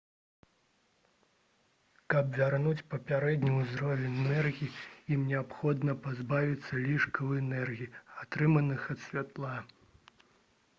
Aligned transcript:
каб 2.13 2.25
вярнуць 2.39 2.85
папярэдні 2.93 3.51
ўзровень 3.59 4.17
энергіі 4.23 4.71
ім 5.17 5.29
неабходна 5.33 5.97
пазбавіцца 6.07 6.83
лішкаў 6.89 7.39
энергіі 7.47 7.93
атрыманых 8.27 8.81
ад 8.97 9.07
святла 9.07 9.55